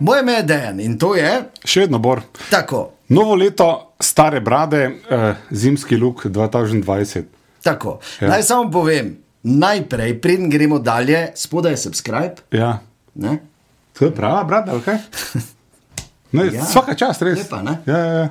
Moje 0.00 0.20
ime 0.20 0.32
je 0.32 0.42
Dejan 0.42 0.80
in 0.80 0.98
to 0.98 1.14
je 1.14 1.42
Še 1.64 1.80
vedno 1.80 1.98
bor. 1.98 2.20
tako. 2.50 2.90
Novo 3.08 3.34
leto, 3.34 3.92
stare 4.00 4.40
brade, 4.40 4.90
eh, 5.10 5.34
zimski 5.50 5.96
luk 5.96 6.26
2020. 6.26 7.22
tako. 7.62 7.98
Ja. 8.20 8.28
Naj 8.28 8.42
samo 8.42 8.70
povem, 8.70 9.18
najprej, 9.42 10.20
preden 10.20 10.50
gremo 10.50 10.78
dalje, 10.78 11.32
spodaj 11.34 11.72
je 11.72 11.76
subscribe. 11.76 12.34
Ja. 12.50 12.78
Ne? 13.14 13.38
To 13.98 14.04
je 14.04 14.14
prava 14.14 14.44
brada, 14.44 14.72
kaj? 14.84 14.98
Ne, 16.32 16.46
Ja. 16.54 16.64
Vsaka 16.64 16.94
čast, 16.94 17.22
res. 17.22 17.38
Lepa, 17.38 17.62
ne? 17.62 17.78
ja, 17.86 17.98
ja, 17.98 18.12
ja. 18.12 18.28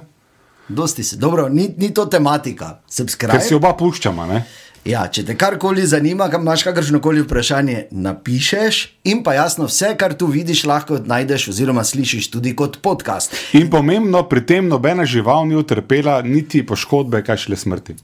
Dosti 0.69 1.03
se. 1.03 1.17
Dobro, 1.17 1.49
ni, 1.49 1.73
ni 1.77 1.93
to 1.93 2.05
tematika. 2.05 2.79
Subscribe. 2.87 3.33
Ker 3.33 3.41
si 3.41 3.55
oba 3.57 3.73
puščama. 3.73 4.27
Ne? 4.29 4.43
Ja, 4.87 5.01
če 5.11 5.25
te 5.27 5.35
karkoli 5.37 5.83
zanima, 5.87 6.29
kam 6.31 6.45
imaš 6.45 6.63
kakršno 6.63 7.01
koli 7.03 7.23
vprašanje, 7.25 7.89
napišeš 7.91 8.77
in 9.11 9.23
pa 9.25 9.33
jasno, 9.35 9.67
vse, 9.67 9.91
kar 9.99 10.13
tu 10.15 10.29
vidiš, 10.31 10.63
lahko 10.69 11.01
najdeš 11.03 11.49
oziroma 11.51 11.83
slišiš 11.83 12.29
tudi 12.31 12.53
kot 12.55 12.79
podcast. 12.85 13.35
In 13.59 13.67
pomembno, 13.69 14.23
pri 14.29 14.45
tem 14.45 14.69
nobena 14.71 15.05
žival 15.05 15.49
ni 15.49 15.57
utrpela 15.59 16.21
niti 16.23 16.63
poškodbe, 16.65 17.21
kaj 17.27 17.43
šele 17.43 17.59
smrti. 17.59 17.97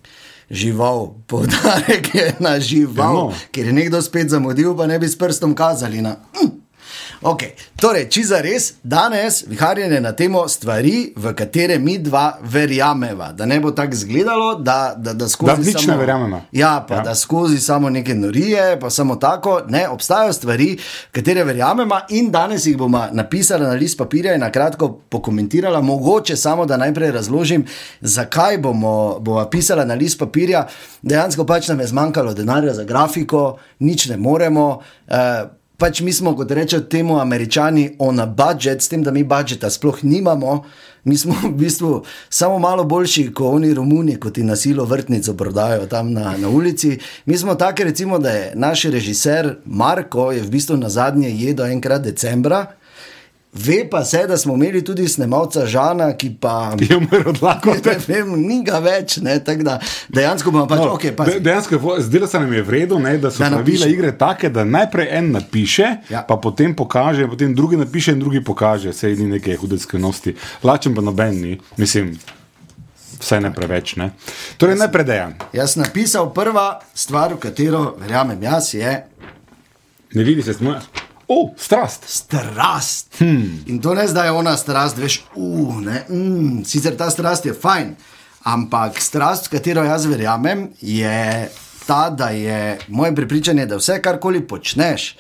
Žival, 0.52 1.08
poudarek 1.32 2.12
je 2.14 2.28
na 2.44 2.58
žival, 2.60 3.32
no. 3.32 3.48
ker 3.56 3.72
je 3.72 3.74
nekdo 3.74 4.02
spet 4.04 4.30
zamudil, 4.30 4.76
pa 4.78 4.90
ne 4.90 5.00
bi 5.00 5.08
s 5.10 5.18
prstom 5.18 5.56
kazali 5.56 6.04
na. 6.04 6.18
Mm. 6.36 6.52
Okay. 7.22 7.56
Torej, 7.80 8.08
če 8.12 8.22
za 8.28 8.40
res, 8.44 8.68
danes 8.84 9.42
viharjenje 9.48 10.00
na 10.02 10.12
temo 10.16 10.46
stvari, 10.50 11.14
v 11.16 11.34
katere 11.38 11.78
mi 11.80 11.98
dva 12.02 12.38
verjameva. 12.42 13.32
Da 13.36 13.46
ne 13.46 13.60
bo 13.60 13.72
tako 13.76 13.94
izgledalo, 13.94 14.56
da, 14.60 14.94
da, 14.98 15.14
da 15.14 15.28
skozi. 15.30 15.52
Da 15.52 15.56
v 15.62 15.66
nič 15.66 15.88
ne 15.88 15.98
verjamemo. 15.98 16.42
Ja, 16.56 16.74
pa 16.88 17.00
ja. 17.00 17.06
Da 17.10 17.16
skozi 17.16 17.60
samo 17.60 17.90
neke 17.90 18.16
norije, 18.16 18.80
pa 18.80 18.90
samo 18.90 19.16
tako. 19.16 19.62
Ne, 19.70 19.86
obstajajo 19.90 20.34
stvari, 20.34 20.70
v 20.78 21.16
katere 21.16 21.44
verjamemo, 21.44 22.00
in 22.10 22.32
danes 22.32 22.66
jih 22.66 22.78
bomo 22.78 23.06
napisali 23.12 23.64
na 23.64 23.74
list 23.80 23.98
papirja 23.98 24.36
in 24.36 24.44
na 24.44 24.52
kratko 24.52 24.92
pokomentirala. 25.10 25.82
Mogoče 25.82 26.36
samo 26.36 26.66
da 26.66 26.78
najprej 26.78 27.12
razložim, 27.12 27.66
zakaj 28.02 28.58
bomo, 28.58 29.20
bomo 29.20 29.46
pisali 29.50 29.86
na 29.86 29.94
list 29.94 30.20
papirja. 30.20 30.66
Dejansko 31.02 31.46
pač 31.46 31.68
nam 31.68 31.80
je 31.80 31.88
zmanjkalo 31.88 32.34
denarja 32.34 32.74
za 32.74 32.84
grafiko, 32.84 33.58
nič 33.80 34.10
ne 34.10 34.18
moremo. 34.18 34.80
Uh, 35.08 35.65
Pač 35.78 36.00
mi 36.02 36.14
smo, 36.14 36.32
kot 36.36 36.52
rečejo 36.52 36.86
temu 36.88 37.20
američani, 37.20 37.96
on 38.00 38.20
a 38.20 38.26
budget, 38.26 38.82
s 38.82 38.88
tem, 38.88 39.04
da 39.04 39.12
mi 39.12 39.24
budžeta 39.24 39.70
sploh 39.70 40.04
nimamo. 40.04 40.64
Mi 41.04 41.18
smo 41.18 41.36
v 41.44 41.52
bistvu 41.52 42.04
samo 42.30 42.60
malo 42.60 42.84
boljši 42.84 43.28
kot 43.34 43.56
oni 43.56 43.74
Romuni, 43.74 44.16
kot 44.20 44.34
ti 44.34 44.44
na 44.44 44.56
silo 44.56 44.86
vrtnico 44.86 45.34
prodajo 45.34 45.86
tam 45.86 46.14
na, 46.14 46.38
na 46.38 46.50
ulici. 46.50 46.98
Mi 47.26 47.38
smo 47.38 47.56
taki, 47.56 47.84
recimo, 47.84 48.20
da 48.20 48.30
je 48.30 48.52
naš 48.56 48.84
režiser 48.84 49.56
Marko 49.66 50.32
je 50.32 50.42
v 50.42 50.50
bistvu 50.50 50.78
na 50.78 50.90
zadnje 50.90 51.30
jedel 51.30 51.66
enkrat 51.66 52.02
decembra. 52.02 52.66
Ve 53.58 53.90
pa 53.90 54.04
se, 54.04 54.28
da 54.28 54.38
smo 54.38 54.54
imeli 54.54 54.84
tudi 54.84 55.08
snemalca 55.08 55.66
Žana, 55.66 56.14
ki 56.14 56.36
pa 56.36 56.74
Je 56.82 56.98
umrl 56.98 57.30
od 57.30 57.40
ne 57.42 57.48
lakote. 57.48 57.98
vem, 58.08 58.34
ni 58.38 58.64
ga 58.64 58.80
več. 58.80 59.18
Ne, 59.18 59.38
da 59.40 59.80
dejansko 60.10 60.52
bomo 60.52 60.68
pač, 60.68 60.80
no, 60.80 60.98
de, 61.00 61.12
pazi. 61.14 61.40
dejansko, 61.40 61.76
je- 61.76 62.02
zdelo 62.02 62.28
se 62.28 62.40
nam 62.40 62.54
je 62.54 62.62
vredno, 62.62 63.00
ne, 63.00 63.18
da 63.18 63.32
so 63.32 63.40
Da 63.40 63.50
pravila 63.50 63.58
napiše. 63.80 63.90
igre 63.90 64.12
take, 64.14 64.50
da 64.50 64.64
najprej 64.66 65.08
en 65.10 65.32
napiše, 65.32 65.88
Ja. 66.10 66.22
pa 66.22 66.36
potem 66.38 66.76
pokaže, 66.76 67.28
potem 67.28 67.56
drugi 67.56 67.78
napiše 67.78 68.12
in 68.12 68.20
drugi 68.20 68.44
pokaže. 68.44 68.94
Sej 68.94 69.16
ni 69.16 69.26
neke 69.30 69.56
hude 69.56 69.80
skrivnosti. 69.80 70.36
Lačen 70.62 70.94
pa 70.94 71.02
noben 71.02 71.36
ni, 71.38 71.56
mislim, 71.78 72.12
vsaj 73.18 73.42
ne 73.42 73.54
preveč. 73.54 73.96
Ne. 73.96 74.12
Torej, 74.58 74.76
najprej 74.78 75.06
dejan. 75.06 75.34
Jaz 75.54 75.72
sem 75.72 75.82
napisal 75.82 76.28
prva 76.30 76.68
stvar, 76.94 77.34
v 77.34 77.40
katero 77.40 77.96
verjamem 77.98 78.44
jaz, 78.44 78.74
je 78.74 79.06
Ne 80.14 80.24
vidi 80.24 80.42
se, 80.42 80.54
smo. 80.54 80.76
O, 81.28 81.54
strast. 81.58 82.04
strast. 82.10 83.16
Hmm. 83.20 83.64
In 83.66 83.82
to 83.82 83.94
ne 83.94 84.08
zdaj 84.08 84.28
je 84.28 84.32
ona 84.32 84.58
strast, 84.58 84.98
veš, 84.98 85.24
uh, 85.36 85.80
ne, 85.82 86.04
mm, 86.10 86.66
sicer 86.66 86.98
ta 86.98 87.10
strast 87.10 87.46
je 87.46 87.54
fajn, 87.54 87.96
ampak 88.44 89.02
strast, 89.02 89.48
v 89.48 89.58
katero 89.58 89.84
jaz 89.84 90.06
verjamem, 90.06 90.68
je 90.82 91.50
ta, 91.88 92.10
da 92.10 92.30
je 92.30 92.78
moje 92.88 93.16
prepričanje, 93.16 93.66
da 93.66 93.78
vse 93.82 93.98
karkoli 94.02 94.44
počneš, 94.48 95.16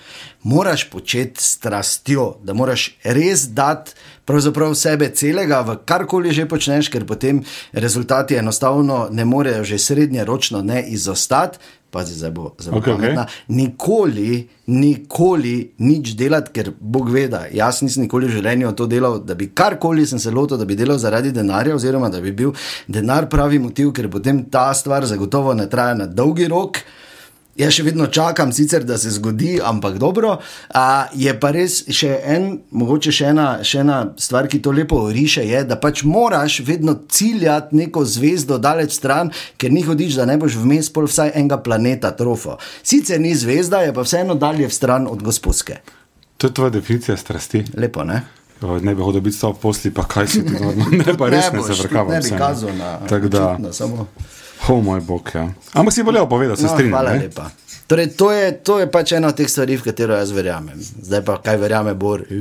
moraš 0.45 0.89
početi 0.89 1.41
s 1.43 1.57
strastjo, 1.57 2.35
da 2.43 2.53
moraš 2.53 2.91
res 3.03 3.47
dati 3.49 3.91
pravzaprav 4.25 4.75
sebe 4.75 5.09
celega 5.09 5.61
v 5.61 5.77
karkoli 5.85 6.31
že 6.31 6.45
počneš, 6.45 6.89
ker 6.93 7.05
potem 7.05 7.41
rezultati 7.73 8.37
enostavno 8.37 9.07
ne 9.11 9.25
morejo 9.25 9.63
že 9.63 9.79
srednjeročno 9.79 10.61
ne 10.61 10.83
izostati. 10.87 11.57
Pazi, 11.89 12.13
zdaj 12.13 12.31
bo 12.31 12.51
zelo 12.59 12.77
okej. 12.77 12.93
pametna. 12.93 13.25
Nikoli, 13.47 14.49
nikoli 14.67 15.71
nič 15.77 16.13
delati, 16.19 16.51
ker 16.51 16.71
Bog 16.79 17.09
ve, 17.09 17.27
da 17.31 17.45
jaz 17.51 17.79
nisem 17.81 18.03
nikoli 18.03 18.27
v 18.27 18.35
življenju 18.35 18.73
to 18.75 18.85
delal, 18.91 19.17
da 19.23 19.33
bi 19.33 19.47
karkoli 19.47 20.05
sem 20.05 20.19
se 20.19 20.31
lotil, 20.31 20.59
da 20.61 20.65
bi 20.65 20.75
delal 20.75 20.99
zaradi 20.99 21.31
denarja, 21.31 21.75
oziroma 21.75 22.09
da 22.09 22.21
bi 22.21 22.35
bil 22.35 22.51
denar 22.87 23.29
pravi 23.31 23.61
motiv, 23.63 23.93
ker 23.95 24.11
potem 24.11 24.43
ta 24.51 24.67
stvar 24.73 25.07
zagotovo 25.07 25.55
ne 25.55 25.69
traja 25.71 25.95
na 25.95 26.05
dolgi 26.05 26.49
rok. 26.51 26.83
Jaz 27.55 27.77
še 27.77 27.85
vedno 27.87 28.09
čakam, 28.11 28.49
sicer, 28.51 28.83
da 28.83 28.97
se 28.99 29.13
zgodi, 29.15 29.53
ampak 29.63 29.95
dobro. 29.95 30.33
A, 30.75 31.07
je 31.15 31.31
pa 31.39 31.53
res 31.55 31.77
še 31.87 32.09
en, 32.27 32.49
mogoče 32.75 33.13
še 33.15 33.29
ena, 33.31 33.45
še 33.63 33.79
ena 33.85 33.99
stvar, 34.19 34.49
ki 34.51 34.59
to 34.59 34.73
lepo 34.75 34.99
oriše, 35.07 35.45
je, 35.47 35.63
da 35.63 35.77
pač 35.79 36.03
moraš 36.03 36.59
vedno 36.67 36.97
ciljati 37.07 37.79
neko 37.79 38.03
zvezdo 38.03 38.59
daleč 38.59 38.97
stran, 38.99 39.31
ker 39.55 39.71
ni 39.71 39.85
hodiš, 39.87 40.19
da 40.19 40.27
ne 40.27 40.35
boš 40.41 40.59
vmes 40.65 40.91
pol 40.91 41.07
vsaj 41.07 41.31
enega 41.31 41.61
planeta 41.63 42.11
trofo. 42.19 42.57
Sicer 42.83 43.23
ni 43.23 43.31
zvezda, 43.39 43.85
je 43.87 43.95
pa 43.95 44.03
vseeno 44.03 44.35
dalje 44.35 44.67
v 44.67 44.75
stran 44.75 45.07
od 45.07 45.23
gospodske. 45.23 45.79
To 46.35 46.51
je 46.51 46.59
tvoja 46.59 46.75
definicija 46.75 47.15
strasti. 47.15 47.63
Lepo, 47.79 48.03
ne? 48.03 48.25
Ne 48.61 48.95
bi 48.95 49.01
hodil 49.01 49.21
biti 49.21 49.35
s 49.35 49.41
tabo 49.41 49.53
posli, 49.55 49.91
pa 49.91 50.03
kaj 50.03 50.27
si 50.27 50.41
ti 50.41 50.51
normalno. 50.51 50.85
Ne, 51.01 51.13
pa 51.13 51.29
res 51.29 51.51
ne, 51.51 51.59
boš, 51.59 51.65
se 51.65 51.71
tudi 51.71 51.81
vrkavam. 51.83 52.11
Ne 52.11 52.21
bi 52.21 52.29
kazal 52.31 52.75
na 52.75 52.97
Tako 52.99 53.27
da, 53.27 53.49
očitno, 53.49 53.73
samo. 53.73 54.07
o 54.67 54.81
moj 54.81 55.01
bog, 55.01 55.31
ja. 55.35 55.49
Ampak 55.73 55.93
si 55.93 56.03
bolje 56.03 56.29
povedal, 56.29 56.55
se 56.55 56.63
No, 56.63 56.69
strinjam. 56.69 56.93
hvala 56.93 57.11
ne? 57.11 57.19
lepa. 57.19 57.49
Torej, 57.87 58.07
to, 58.09 58.31
je, 58.31 58.51
to 58.59 58.79
je 58.79 58.87
pač 58.89 59.11
ena 59.11 59.27
od 59.27 59.35
teh 59.35 59.45
stvari, 59.45 59.77
v 59.77 59.83
katero 59.83 60.15
jaz 60.15 60.31
verjamem. 60.31 60.73
Zdaj 60.79 61.21
pa 61.21 61.37
kaj 61.37 61.57
verjame 61.57 61.93
Bor. 61.93 62.23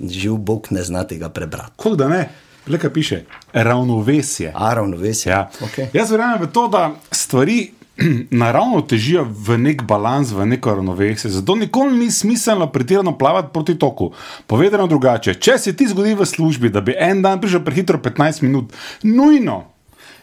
Živ 0.00 0.32
Bog 0.34 0.66
ne 0.70 0.82
zna 0.82 1.04
tega 1.04 1.28
prebrati. 1.28 1.72
Kako 1.76 1.96
da 1.96 2.08
ne? 2.08 2.28
Le 2.66 2.78
kaj 2.78 2.92
piše? 2.92 3.24
Ravnovesje. 3.52 4.52
A 4.54 4.74
ravnovesje. 4.74 5.30
Ja. 5.30 5.50
Okay. 5.60 5.86
Jaz 5.92 6.10
verjamem 6.10 6.42
v 6.42 6.48
to, 6.48 6.68
da 6.68 6.82
stvari 7.10 7.72
naravno 8.30 8.80
težijo 8.80 9.24
v 9.24 9.58
nek 9.58 9.82
balans, 9.82 10.32
v 10.32 10.46
neko 10.46 10.74
ravnovesje. 10.74 11.30
Zato 11.30 11.54
nikoli 11.54 11.98
ni 11.98 12.10
smiselno 12.10 12.66
pretirano 12.72 13.18
plavati 13.18 13.48
proti 13.52 13.78
toku. 13.78 14.12
Povedano 14.46 14.86
drugače, 14.86 15.34
če 15.34 15.58
se 15.58 15.76
ti 15.76 15.86
zgodi 15.86 16.14
v 16.14 16.26
službi, 16.26 16.70
da 16.72 16.80
bi 16.80 16.96
en 16.98 17.22
dan 17.22 17.40
prišel 17.40 17.64
prehitro 17.64 17.98
15 17.98 18.42
minut, 18.42 18.72
nujno. 19.02 19.64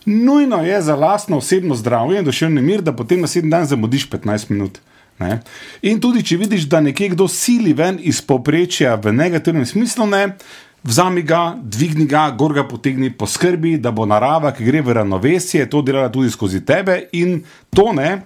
Nujno 0.05 0.63
je 0.63 0.81
za 0.81 0.95
lastno 0.95 1.37
osebno 1.37 1.75
zdravje 1.75 2.19
in 2.19 2.25
duševni 2.25 2.61
mir, 2.61 2.81
da 2.81 2.95
potem 2.95 3.21
naslednji 3.21 3.51
dan 3.51 3.65
zamudiš 3.65 4.09
15 4.09 4.49
minut. 4.49 4.79
Ne? 5.19 5.41
In 5.81 5.99
tudi, 5.99 6.23
če 6.23 6.37
vidiš, 6.39 6.65
da 6.71 6.79
nekje 6.81 7.09
kdo 7.11 7.27
sili 7.27 7.73
ven 7.75 7.99
iz 7.99 8.21
povprečja 8.23 8.95
v 9.03 9.11
negativnem 9.13 9.65
smislu, 9.67 10.07
ne, 10.07 10.37
vzami 10.83 11.21
ga, 11.23 11.55
dvigni 11.61 12.05
ga, 12.05 12.29
gor 12.31 12.53
ga 12.53 12.63
potegni, 12.67 13.11
poskrbi, 13.11 13.77
da 13.77 13.91
bo 13.91 14.05
narava, 14.05 14.51
ki 14.55 14.63
gre 14.63 14.81
v 14.81 14.95
ravnovesje, 14.99 15.65
to 15.69 15.81
delala 15.81 16.09
tudi 16.09 16.31
skozi 16.31 16.61
tebe 16.65 17.09
in 17.11 17.41
to 17.69 17.91
ne 17.93 18.21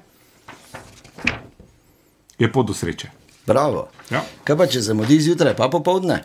je 2.40 2.52
pot 2.52 2.68
do 2.68 2.74
sreče. 2.74 3.10
Bravo. 3.48 3.88
Ja. 4.12 4.24
Kaj 4.44 4.58
pa 4.58 4.68
če 4.68 4.82
zamudi 4.82 5.20
zjutraj, 5.22 5.56
pa 5.56 5.68
popovdne? 5.72 6.24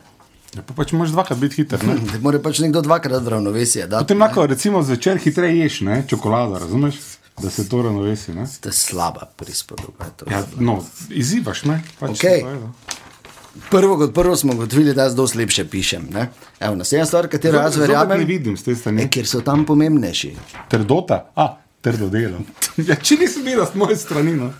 Ja, 0.57 0.63
pa 0.65 0.73
pač 0.75 0.93
moraš 0.97 1.13
dvakrat 1.13 1.39
biti 1.39 1.61
hiter. 1.63 1.83
Ne? 1.85 1.99
Da 2.01 2.19
mora 2.25 2.41
pač 2.43 2.63
nekdo 2.65 2.81
dvakrat 2.83 3.27
ravnovesje. 3.29 3.87
dati, 3.87 4.05
Potem 4.05 4.19
ne. 4.19 4.25
lahko 4.25 4.47
recimo 4.47 4.83
zvečer 4.83 5.21
hitreje 5.21 5.59
ješ, 5.59 5.81
ne? 5.87 6.03
čokolado, 6.09 6.59
razumeš? 6.59 7.01
Da 7.43 7.51
se 7.51 7.69
to 7.69 7.83
ravnovesi. 7.83 8.33
Ne? 8.35 8.47
To 8.61 8.69
je 8.69 8.73
slaba 8.73 9.29
prispodoba. 9.37 10.09
Ja, 10.31 10.43
no, 10.59 10.81
izzivaš 11.11 11.65
me. 11.65 11.83
Pač 12.01 12.17
Okej. 12.17 12.43
Prvo 13.71 13.97
kot 13.99 14.15
prvo 14.15 14.37
smo 14.37 14.53
ugotovili, 14.53 14.95
da 14.95 15.03
jaz 15.03 15.15
dosti 15.15 15.39
lepše 15.39 15.65
pišem. 15.65 16.07
ne. 16.11 16.29
Evo, 16.61 16.75
Naslednja 16.75 17.07
stvar, 17.07 17.29
katero 17.29 17.59
jaz 17.59 17.77
verjamem, 17.77 18.27
vidim 18.27 18.57
je, 18.99 19.09
ker 19.11 19.27
so 19.27 19.41
tam 19.41 19.65
pomembnejši. 19.67 20.37
Trdota, 20.69 21.31
a, 21.35 21.57
trdo 21.81 22.09
delo. 22.09 22.39
ja, 22.89 22.97
če 22.97 23.17
nisem 23.21 23.45
videl 23.45 23.67
z 23.67 23.75
moje 23.75 23.97
strani. 23.97 24.37
No. 24.37 24.53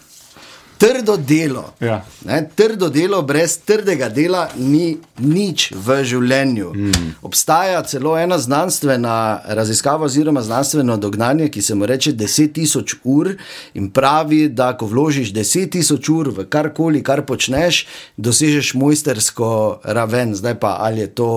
Trdo 0.79 1.17
delo. 1.17 1.65
Ja. 1.81 2.05
Ne, 2.25 2.49
trdo 2.55 2.89
delo, 2.89 3.23
brez 3.23 3.57
trdega 3.67 4.09
dela 4.09 4.45
ni 4.57 4.97
nič 5.19 5.73
v 5.75 5.97
življenju. 6.07 6.69
Mm. 6.71 7.09
Obstaja 7.27 7.81
celo 7.83 8.13
ena 8.19 8.39
znanstvena 8.39 9.15
raziskava, 9.59 10.07
oziroma 10.07 10.45
znanstveno 10.47 10.95
dognanje, 11.03 11.49
ki 11.51 11.63
se 11.63 11.75
mu 11.75 11.87
reče 11.87 12.13
10.000 12.15 12.95
ur 13.11 13.33
in 13.75 13.91
pravi, 13.91 14.45
da 14.55 14.71
ko 14.79 14.87
vložiš 14.87 15.35
10.000 15.35 16.13
ur 16.15 16.31
v 16.39 16.47
karkoli, 16.47 17.03
kar 17.03 17.25
počneš, 17.27 17.83
dosežeš 18.17 18.73
mojstersko 18.79 19.51
raven. 19.83 20.37
Zdaj 20.39 20.61
pa 20.63 20.77
ali 20.87 21.09
je 21.09 21.11
to 21.19 21.31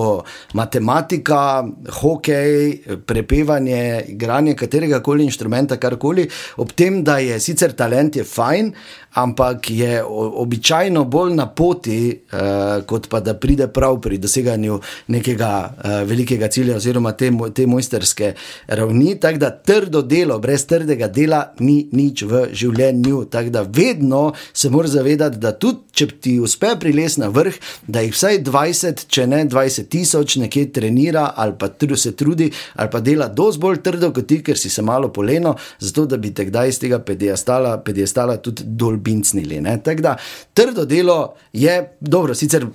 matematika, 0.54 1.66
hokej, 1.98 3.02
prepevanje, 3.10 4.04
igranje 4.14 4.54
katerega 4.54 5.02
koli 5.02 5.26
inštrumenta, 5.26 5.82
karkoli, 5.82 6.30
ob 6.62 6.70
tem, 6.78 7.02
da 7.02 7.18
je 7.18 7.42
sicer 7.42 7.74
talent 7.74 8.22
je 8.22 8.24
fajn 8.24 8.74
ampak 9.12 9.31
je 9.68 10.02
običajno 10.04 11.04
bolj 11.04 11.34
na 11.34 11.46
poti, 11.46 12.20
uh, 12.32 12.84
kot 12.86 13.08
pa 13.08 13.20
da 13.20 13.34
pride 13.34 13.68
prav 13.68 14.00
pri 14.00 14.18
doseganju 14.18 14.80
nekega 15.06 15.52
uh, 15.72 15.90
velikega 16.08 16.48
cilja, 16.48 16.76
oziroma 16.76 17.12
te, 17.12 17.30
te 17.54 17.66
mojsterske 17.66 18.34
ravni. 18.66 19.14
Tako 19.20 19.38
da 19.38 19.50
trdo 19.50 20.02
delo, 20.02 20.38
brez 20.38 20.66
trdega 20.66 21.08
dela, 21.08 21.42
ni 21.58 21.88
nič 21.92 22.22
v 22.22 22.46
življenju. 22.52 23.24
Tako 23.30 23.50
da 23.50 23.62
vedno 23.62 24.32
se 24.52 24.70
moraš 24.70 24.90
zavedati, 24.90 25.38
da 25.38 25.52
tudi 25.52 25.92
če 25.92 26.06
ti 26.24 26.38
uspe 26.40 26.72
prilez 26.80 27.18
na 27.20 27.28
vrh, 27.32 27.56
da 27.86 28.02
jih 28.04 28.14
vsaj 28.14 28.40
20, 28.46 29.04
če 29.12 29.26
ne 29.28 29.42
20 29.48 29.88
tisoč, 29.92 30.36
nekje 30.42 30.70
trenira 30.72 31.28
ali 31.36 31.56
pa 31.58 31.68
se 31.96 32.14
trudi, 32.16 32.50
ali 32.76 32.90
pa 32.90 33.00
dela 33.00 33.28
dosti 33.28 33.60
bolj 33.60 33.82
trdo 33.82 34.12
kot 34.12 34.26
ti, 34.26 34.40
ker 34.42 34.58
si 34.58 34.70
se 34.70 34.82
malo 34.82 35.12
poleno, 35.12 35.54
zato 35.78 36.06
da 36.06 36.16
bi 36.16 36.32
te 36.34 36.46
kdaj 36.48 36.68
iz 36.68 36.78
tega 36.80 36.98
pedijastala 36.98 38.36
tudi 38.42 38.64
dol 38.66 38.96
bincnili. 39.22 39.62
Tako 39.82 40.02
da 40.02 40.16
trdo 40.54 40.84
delo 40.84 41.34
je 41.52 41.96
dobro, 42.00 42.34
sicer 42.34 42.66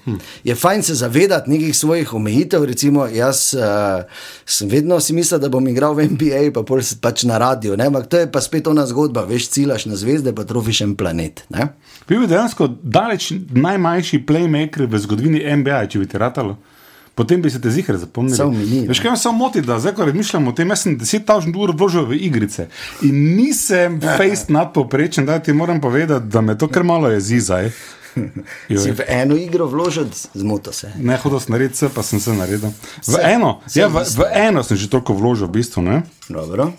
je 0.44 0.56
fajn 0.56 0.84
se 0.84 0.94
zavedati 0.94 1.50
nekih 1.50 1.78
svojih 1.78 2.14
omejitev. 2.14 2.64
Recimo, 2.66 3.06
jaz 3.06 3.54
uh, 3.54 4.04
sem 4.46 4.70
vedno 4.70 5.00
si 5.00 5.14
mislil, 5.14 5.40
da 5.40 5.50
bom 5.50 5.68
igral 5.68 5.94
v 5.94 6.08
NBA, 6.08 6.52
pa 6.54 6.64
pač 7.02 7.24
na 7.24 7.38
radio. 7.38 7.76
Ampak 7.88 8.08
to 8.08 8.18
je 8.18 8.32
pa 8.32 8.42
spet 8.42 8.68
ona 8.68 8.86
zgodba, 8.86 9.26
veš, 9.26 9.50
cilaš 9.50 9.86
na 9.86 9.96
zvezde, 9.96 10.34
pa 10.36 10.44
trofiš 10.44 10.82
en 10.82 10.96
planet. 10.96 11.44
Ne? 11.50 11.68
Bil 12.08 12.22
je 12.22 12.28
dejansko 12.28 12.70
daleč 12.84 13.32
najmanjši 13.52 14.24
playmaker 14.26 14.88
v 14.88 15.00
zgodovini 15.00 15.44
NBA, 15.58 15.86
če 15.88 16.00
bi 16.00 16.08
ti 16.08 16.18
ratalo. 16.18 16.58
Potem 17.18 17.42
bi 17.42 17.50
se 17.50 17.62
te 17.62 17.72
zihre 17.74 17.98
zapomnili. 17.98 18.86
Veš, 18.88 19.00
kaj 19.02 19.12
me 19.12 19.18
samo 19.18 19.38
moti, 19.38 19.62
da 19.66 19.80
zdaj, 19.82 19.96
ko 19.98 20.06
razmišljam 20.06 20.48
o 20.48 20.52
tem, 20.54 20.70
jaz 20.70 20.84
sem 20.86 20.98
10.000 21.00 21.56
ur 21.58 21.72
vložil 21.74 22.06
v 22.06 22.20
igrice 22.28 22.68
in 23.02 23.16
nisem 23.40 23.98
face 24.02 24.54
nadpoprečen, 24.54 25.26
da 25.26 25.40
ti 25.40 25.54
moram 25.54 25.82
povedati, 25.82 26.30
da 26.30 26.42
me 26.42 26.58
to 26.58 26.68
kar 26.70 26.84
malo 26.84 27.10
jezi 27.10 27.40
zdaj. 27.40 27.72
Si 28.82 28.92
v 28.92 29.06
eno 29.08 29.36
igro 29.38 29.68
vložil, 29.70 30.08
zmoto 30.34 30.72
se. 30.74 30.90
Ne, 30.98 31.18
hodil 31.22 31.40
sem 31.40 31.54
narediti, 31.54 31.90
pa 31.94 32.02
sem 32.04 32.20
se 32.20 32.34
naredil. 32.34 32.74
V 33.06 33.20
eno, 33.22 33.60
ja, 33.76 33.90
v, 33.94 34.02
v 34.02 34.30
eno 34.34 34.64
sem 34.66 34.78
že 34.78 34.90
toliko 34.90 35.14
vložil, 35.14 35.46
v 35.46 35.62
bistvu. 35.62 35.86
Ne? 35.86 36.02
Dobro. 36.26 36.72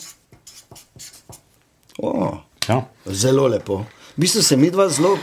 O, 2.02 2.43
ja. 2.67 2.82
Zelo 3.06 3.46
lepo. 3.46 3.87
V 4.19 4.26
bistvu 4.26 4.43
se 4.43 4.58
mi 4.58 4.70
dva 4.70 4.88
zelo. 4.91 5.14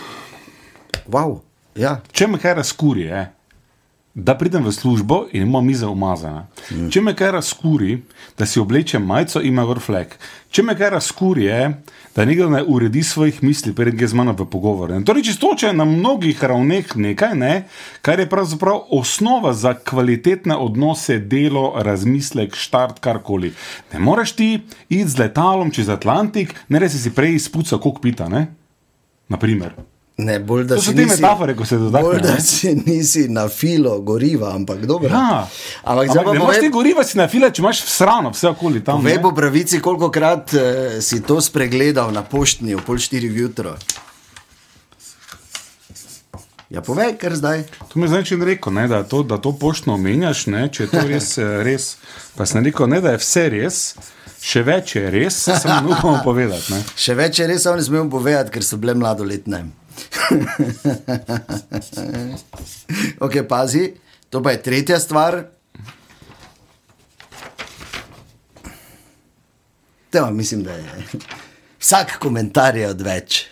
Wow. 1.12 1.42
Ja. 1.76 2.00
Če 2.16 2.32
me 2.32 2.40
kaj 2.40 2.64
razkuri, 2.64 3.12
je 3.12 3.35
da 4.16 4.38
pridem 4.38 4.64
v 4.64 4.72
službo 4.72 5.26
in 5.32 5.44
imam 5.44 5.66
mizo 5.66 5.90
umazana. 5.92 6.48
Mm. 6.72 6.88
Če 6.90 7.02
me 7.04 7.12
kaj 7.16 7.34
razkuri, 7.36 7.98
da 8.40 8.46
si 8.48 8.60
oblečem 8.60 9.04
majico 9.04 9.42
in 9.42 9.52
ima 9.52 9.66
vrflek. 9.68 10.16
Če 10.50 10.64
me 10.64 10.76
kaj 10.80 10.94
razkuri, 10.94 11.44
je, 11.44 11.74
da 12.16 12.24
nekdo 12.26 12.48
ne 12.50 12.62
uredi 12.64 13.04
svojih 13.04 13.42
misli, 13.44 13.74
preden 13.76 13.98
gre 14.00 14.08
z 14.08 14.16
mano 14.16 14.32
v 14.32 14.46
pogovor. 14.48 14.94
In 14.96 15.04
torej, 15.04 15.26
čisto 15.28 15.52
če 15.60 15.74
je 15.74 15.76
na 15.76 15.84
mnogih 15.86 16.40
ravneh 16.40 16.94
nekaj, 16.96 17.36
ne, 17.36 17.54
kar 18.02 18.24
je 18.24 18.30
pravzaprav 18.32 18.88
osnova 18.96 19.52
za 19.54 19.74
kvalitetne 19.76 20.56
odnose, 20.56 21.18
delo, 21.20 21.74
razmislek, 21.76 22.56
štart, 22.56 23.04
karkoli. 23.04 23.52
Ne 23.92 24.00
moreš 24.00 24.32
ti 24.40 24.48
iti 24.88 25.10
z 25.12 25.20
letalom 25.26 25.76
čez 25.76 25.92
Atlantik, 25.92 26.56
ne 26.72 26.80
resi 26.80 27.04
si 27.04 27.12
prej 27.12 27.36
izpuca 27.36 27.82
kokpita, 27.84 28.30
ne? 28.32 28.48
Naprimer. 29.28 29.76
Ne, 30.18 30.40
bolj, 30.40 30.64
da 30.64 30.76
to 30.76 30.82
so 30.82 30.94
te 30.94 31.04
nisi, 31.04 31.22
metafore, 31.22 31.56
ko 31.56 31.66
se 31.66 31.78
dotakneš. 31.78 32.12
Bolj, 32.12 32.22
da 32.24 32.36
si 32.42 32.76
nisi 32.86 33.26
na 33.28 33.50
filo 33.50 33.98
goriva, 34.00 34.54
ampak 34.56 34.86
dobro. 34.86 35.10
Ja. 35.10 35.48
Ampak, 35.84 36.10
ampak 36.10 36.34
ne 36.34 36.40
moreš 36.40 36.60
ti 36.64 36.70
goriva, 36.72 37.04
si 37.04 37.18
na 37.20 37.28
filo, 37.28 37.50
če 37.52 37.62
imaš 37.62 37.82
srano, 37.84 38.32
vse 38.32 38.54
okoli 38.54 38.84
tam. 38.84 39.04
Ve 39.04 39.18
po 39.22 39.34
pravici, 39.36 39.82
koliko 39.84 40.08
krat 40.16 40.56
uh, 40.56 40.64
si 41.04 41.20
to 41.24 41.42
spregledal 41.44 42.16
na 42.16 42.24
poštni, 42.24 42.78
v 42.80 42.88
pol 42.88 43.02
štiri 43.02 43.28
jutro. 43.28 43.76
Ja, 46.72 46.82
povej, 46.82 47.18
ker 47.20 47.36
zdaj. 47.36 47.68
To 47.92 48.00
mi 48.00 48.08
je 48.08 48.16
zdaj 48.16 48.46
rekel, 48.48 48.74
ne, 48.74 48.88
da, 48.88 49.04
to, 49.04 49.24
da 49.24 49.38
to 49.38 49.52
poštno 49.52 49.94
omenjaš, 50.00 50.48
ne, 50.48 50.66
če 50.72 50.88
je 50.88 50.90
to 50.96 51.04
res, 51.08 51.38
eh, 51.38 51.60
res. 51.64 51.96
Pa 52.40 52.48
sem 52.48 52.64
rekel, 52.64 52.88
ne, 52.88 53.04
da 53.04 53.14
je 53.14 53.22
vse 53.22 53.50
res. 53.52 53.86
Še 54.46 54.62
več 54.64 54.96
je 54.96 55.10
res, 55.12 55.38
samo 55.44 55.82
ne 55.90 55.96
upamo 55.96 56.22
povedati. 56.24 56.72
Ne. 56.74 56.84
Še 56.96 57.16
več 57.20 57.40
je 57.40 57.48
res, 57.52 57.64
samo 57.68 57.80
ne 57.80 57.84
smemo 57.84 58.10
povedati, 58.14 58.54
ker 58.56 58.64
so 58.64 58.80
bile 58.82 58.96
mladoletne. 58.96 59.66
ok, 63.26 63.34
pazi, 63.50 63.94
to 64.30 64.44
pa 64.44 64.52
je 64.52 64.62
tretja 64.62 65.00
stvar. 65.00 65.44
Tema, 70.10 70.32
mislim, 70.32 70.64
da 70.64 70.72
je 70.72 70.84
vsak 71.82 72.18
komentar 72.20 72.78
je 72.78 72.90
odveč. 72.90 73.46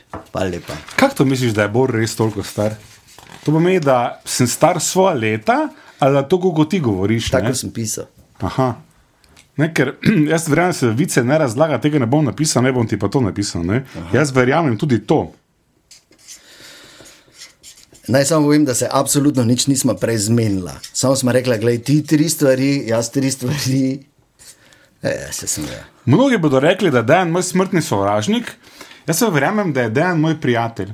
Kaj 0.96 1.10
to 1.18 1.26
misliš, 1.26 1.54
da 1.54 1.62
je 1.62 1.70
Bor 1.70 1.92
res 1.92 2.16
toliko 2.16 2.44
star? 2.44 2.76
To 3.44 3.52
pomeni, 3.52 3.80
da 3.80 4.22
sem 4.26 4.48
star 4.48 4.82
svoje 4.82 5.16
leta, 5.16 5.70
ali 6.00 6.14
da 6.14 6.28
to, 6.28 6.40
kot 6.40 6.70
ti 6.70 6.80
govoriš. 6.80 7.30
Tako 7.30 7.48
ne? 7.48 7.56
sem 7.56 7.72
pisal. 7.72 8.06
Aha. 8.40 8.74
Ne, 9.58 9.74
ker 9.74 9.94
jaz 10.32 10.48
verjamem, 10.50 10.72
da 10.72 10.78
se 10.78 10.90
vice 10.90 11.24
ne 11.24 11.38
razlaga, 11.38 11.78
tega 11.82 12.00
ne 12.00 12.06
bom 12.06 12.26
napisal, 12.26 12.64
ne 12.64 12.72
bom 12.74 12.88
ti 12.88 13.00
pa 13.00 13.10
to 13.10 13.22
napisal. 13.22 13.64
Jaz 14.14 14.32
verjamem 14.36 14.78
tudi 14.78 15.00
to. 15.06 15.32
Naj 18.08 18.26
samo 18.26 18.46
povem, 18.48 18.66
da 18.66 18.76
se 18.76 18.88
absolutno 18.92 19.44
nič 19.44 19.68
nismo 19.68 19.94
prej 19.94 20.18
zmenila. 20.18 20.74
Samo 20.94 21.16
smo 21.16 21.32
rekli, 21.32 21.58
da 21.58 21.84
ti 21.84 22.04
tri 22.06 22.30
stvari, 22.30 22.84
jaz 22.88 23.12
tri 23.12 23.32
stvari. 23.32 24.00
E, 25.04 25.30
Mnogi 26.06 26.38
bodo 26.38 26.60
rekli, 26.60 26.92
da 26.92 26.98
je 26.98 27.04
Dejan 27.04 27.30
moj 27.32 27.44
smrtni 27.44 27.82
sovražnik, 27.82 28.52
jaz 29.08 29.20
pa 29.20 29.28
verjamem, 29.28 29.74
da 29.74 29.82
je 29.82 29.90
Dejan 29.90 30.20
moj 30.20 30.42
prijatelj. 30.42 30.90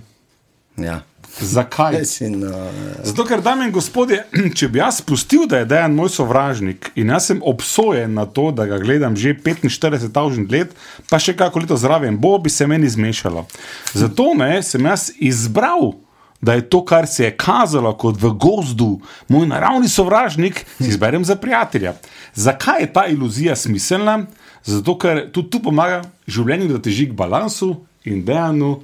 Ja. 0.78 1.02
Zakaj? 1.40 1.96
No, 2.30 2.48
ja. 2.48 2.72
Zato, 3.04 3.26
ker, 3.26 3.42
dame 3.42 3.66
in 3.66 3.72
gospodje, 3.72 4.24
če 4.58 4.68
bi 4.68 4.82
jaz 4.82 5.00
spustil, 5.02 5.48
da 5.48 5.62
je 5.62 5.66
Dejan 5.70 5.96
moj 5.96 6.10
sovražnik 6.14 6.92
in 6.96 7.10
jaz 7.10 7.30
sem 7.30 7.42
obsojen 7.46 8.14
na 8.14 8.26
to, 8.26 8.50
da 8.52 8.66
ga 8.66 8.78
gledam 8.78 9.16
že 9.16 9.34
45.000 9.34 10.52
let, 10.52 10.74
pa 11.10 11.20
še 11.22 11.34
kako 11.38 11.64
leto 11.64 11.78
zraven, 11.78 12.18
bo 12.18 12.38
bi 12.38 12.50
se 12.50 12.68
meni 12.68 12.90
zmešalo. 12.90 13.46
Zato 13.94 14.34
ne, 14.38 14.62
sem 14.64 14.86
jaz 14.86 15.10
izbral 15.18 15.94
da 16.42 16.54
je 16.54 16.70
to, 16.70 16.86
kar 16.86 17.08
se 17.08 17.24
je 17.24 17.38
kazalo 17.38 17.94
kot 17.98 18.22
v 18.22 18.32
gozdu, 18.32 19.00
moj 19.28 19.48
naravni 19.48 19.90
sovražnik, 19.90 20.66
si 20.78 20.88
izberem 20.88 21.26
za 21.26 21.36
prijatelja. 21.36 21.94
Zakaj 22.36 22.82
je 22.82 22.94
ta 22.94 23.06
iluzija 23.08 23.56
smiselna? 23.56 24.26
Zato, 24.64 24.98
ker 24.98 25.28
tudi 25.32 25.50
tu 25.50 25.62
pomaga 25.64 26.02
življenju, 26.28 26.74
da 26.74 26.82
teži 26.84 27.10
k 27.10 27.18
balansu 27.18 27.76
in 28.06 28.24
dejanu. 28.26 28.80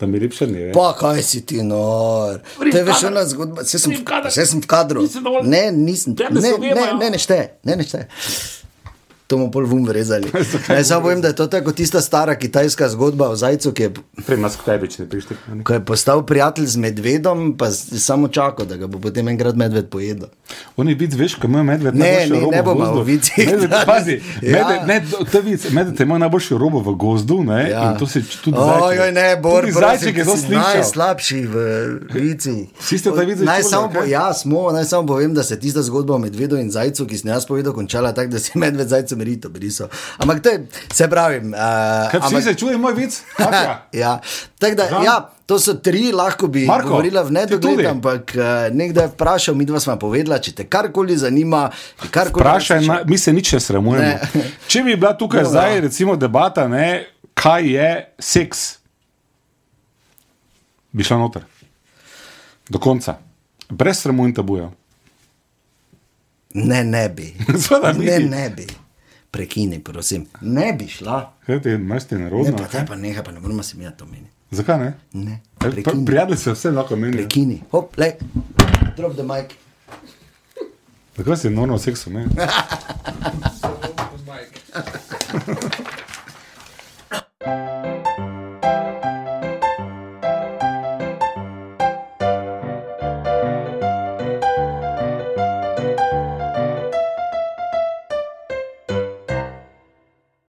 Da 0.00 0.06
mi 0.06 0.18
lepše 0.18 0.46
ne. 0.50 0.70
Pa 0.74 0.88
kaj 0.98 1.22
si 1.22 1.44
ti, 1.46 1.60
no, 1.62 1.78
te 2.58 2.82
veš, 2.82 3.04
ena 3.06 3.22
zgodba, 3.26 3.62
vse 3.62 3.78
sem, 3.78 3.94
sem 4.34 4.62
v 4.62 4.66
kadru. 4.66 5.04
Ne, 5.46 5.68
nisem. 5.70 6.16
Ne, 6.18 6.56
ne, 6.58 6.74
ne, 6.98 7.10
ne, 7.14 7.20
šte, 7.22 7.38
ne, 7.62 7.78
ne, 7.78 7.86
šte 7.86 8.08
to 9.32 9.38
bomo 9.38 9.50
pol 9.50 9.64
vum 9.64 9.88
rezali. 9.88 10.28
Naj 10.68 10.84
samo 10.88 11.02
povem, 11.08 11.20
da 11.24 11.28
je 11.28 11.36
to 11.36 11.46
tako 11.46 11.72
tista 11.72 12.00
stara 12.00 12.34
kitajska 12.34 12.88
zgodba 12.88 13.28
o 13.28 13.36
zajcu, 13.36 13.72
ki 13.72 13.82
je, 13.82 13.90
ko 15.64 15.72
je 15.72 15.84
postal 15.84 16.26
prijatelj 16.26 16.66
z 16.66 16.76
medvedom, 16.76 17.56
pa 17.56 17.70
samo 17.70 18.28
čakal, 18.28 18.66
da 18.66 18.76
ga 18.76 18.86
bo 18.86 19.00
potem 19.00 19.28
enkrat 19.28 19.56
medved 19.56 19.88
pojedel. 19.88 20.28
Oni 20.76 20.94
vidi, 20.94 21.16
veš, 21.16 21.34
ko 21.40 21.48
ima 21.48 21.62
medved 21.62 21.96
ne, 21.96 22.26
ne, 22.28 22.40
ne 22.52 22.62
bomo 22.62 22.92
v 23.00 23.04
vici. 23.04 23.32
Medved 25.72 26.00
ima 26.00 26.18
najboljši 26.18 26.58
robo 26.60 26.82
v 26.84 26.94
gozdu, 26.94 27.40
ne? 27.44 27.70
Ja. 27.70 27.86
In 27.90 27.98
to 27.98 28.06
se 28.06 28.20
tudi 28.44 28.56
zdi. 28.56 28.82
Ojoj, 28.82 29.12
ne, 29.12 29.26
bor, 29.42 29.70
zajček 29.72 30.16
je 30.16 30.24
slišal. 30.24 30.60
Najslabši 30.60 31.40
v 31.46 31.56
vici. 32.12 32.56
Vsi 32.80 32.98
ste 32.98 33.16
ta 33.16 33.24
vici. 33.24 33.48
Naj 33.48 33.62
samo, 33.62 33.88
po, 33.94 34.04
ja, 34.04 34.28
smo, 34.36 34.68
naj 34.72 34.84
samo 34.92 35.06
povem, 35.08 35.34
da 35.34 35.42
se 35.42 35.60
tista 35.60 35.82
zgodba 35.82 36.14
o 36.14 36.20
medvedu 36.20 36.60
in 36.60 36.70
zajcu, 36.70 37.08
ki 37.08 37.18
sem 37.18 37.32
jaz 37.32 37.48
povedal, 37.48 37.72
končala 37.72 38.12
tako, 38.12 38.36
da 38.36 38.42
si 38.42 38.58
medved 38.58 38.88
zajcem 38.92 39.21
merito 39.22 39.48
brisal. 39.48 39.88
Ampak 40.18 40.42
to 40.42 40.48
je, 40.50 40.66
se 40.92 41.08
pravi. 41.10 41.38
Uh, 41.46 41.54
Kaj 42.10 42.20
ampak, 42.20 42.42
se 42.42 42.54
čuje, 42.58 42.78
moj 42.78 42.94
vic? 42.98 43.22
ja, 44.02 44.18
da, 44.60 44.88
ja, 45.04 45.16
to 45.46 45.58
so 45.62 45.74
tri, 45.74 46.10
lahko 46.12 46.50
bi 46.50 46.66
Marko, 46.66 46.88
govorila 46.88 47.22
v 47.22 47.38
nedogled, 47.38 47.86
ampak 47.86 48.34
uh, 48.34 48.44
nekdo 48.74 49.06
je 49.06 49.12
vprašal, 49.14 49.54
mi 49.54 49.66
dva 49.68 49.80
smo 49.80 49.96
povedala, 50.00 50.40
če 50.42 50.56
te 50.58 50.66
karkoli 50.66 51.16
zanima. 51.16 51.68
Karkoli 52.10 52.42
Vprašaj, 52.42 52.84
na, 52.86 53.00
mi 53.06 53.18
se 53.18 53.32
nič 53.32 53.54
ne 53.54 53.60
sramujemo. 53.62 54.02
Ne. 54.02 54.44
Če 54.70 54.82
bi 54.82 54.98
bila 54.98 55.14
tukaj 55.18 55.46
no, 55.46 55.54
zdaj, 55.54 55.80
recimo, 55.86 56.18
debata, 56.18 56.66
ne, 56.68 57.06
kaj 57.38 57.68
je 57.76 57.90
seks. 58.18 58.68
bi 60.92 61.04
šla 61.04 61.22
noter. 61.22 61.44
Do 62.68 62.78
konca. 62.78 63.18
Brez 63.68 64.02
sramu 64.02 64.26
in 64.28 64.34
tabujev. 64.34 64.70
Ne, 66.54 66.84
ne 66.84 67.08
bi. 67.08 67.32
Seveda 67.62 67.92
ne, 67.92 68.18
ne 68.18 68.50
bi. 68.56 68.66
Prekini, 69.32 69.80
prosim. 69.80 70.26
Ne 70.40 70.72
bi 70.72 70.88
šla. 70.88 71.32
Kaj 71.46 71.62
ti 71.62 71.70
imaš 71.70 72.04
ti 72.04 72.14
Ne, 72.14 72.20
nerodno? 72.20 72.56
pa 72.58 72.64
te 72.66 72.84
pa 72.88 72.96
nekaj, 72.96 73.24
pa 73.24 73.32
ne 73.32 73.40
moramo 73.40 73.62
se 73.62 73.76
mi 73.76 73.88
to 73.92 74.06
meniti. 74.06 74.30
Zakaj 74.50 74.78
ne? 74.78 74.92
Ne, 75.14 75.32
E, 75.32 75.38
pr- 75.58 75.70
prekini. 75.72 76.04
Prijatelji 76.06 76.36
se 76.38 76.52
vse 76.52 76.70
lahko 76.70 76.96
menijo. 76.96 77.18
Prekini. 77.18 77.62
Hop, 77.70 77.98
le. 77.98 78.12
Drop 78.96 79.14
the 79.14 79.22
mic. 79.24 79.54
Zakaj 81.16 81.36
si 81.36 81.50
norno 81.50 81.74
v 81.74 81.80
seksu? 81.80 82.10
Ne? 82.10 82.26
Mike. 82.26 82.42